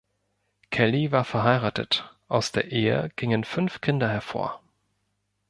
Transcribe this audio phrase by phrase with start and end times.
[0.71, 4.59] Kelly war verheiratet, aus der Ehe gingen fünf Kinder hervor.